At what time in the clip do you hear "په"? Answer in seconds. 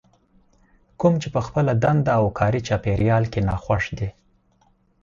1.35-1.41